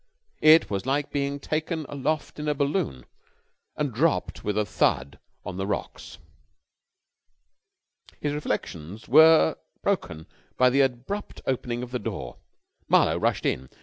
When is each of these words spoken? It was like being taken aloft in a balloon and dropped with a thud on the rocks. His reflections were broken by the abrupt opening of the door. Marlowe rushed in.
It 0.41 0.67
was 0.71 0.87
like 0.87 1.11
being 1.11 1.39
taken 1.39 1.85
aloft 1.87 2.39
in 2.39 2.47
a 2.47 2.55
balloon 2.55 3.05
and 3.75 3.93
dropped 3.93 4.43
with 4.43 4.57
a 4.57 4.65
thud 4.65 5.19
on 5.45 5.57
the 5.57 5.67
rocks. 5.67 6.17
His 8.19 8.33
reflections 8.33 9.07
were 9.07 9.57
broken 9.83 10.25
by 10.57 10.71
the 10.71 10.81
abrupt 10.81 11.41
opening 11.45 11.83
of 11.83 11.91
the 11.91 11.99
door. 11.99 12.37
Marlowe 12.87 13.19
rushed 13.19 13.45
in. 13.45 13.69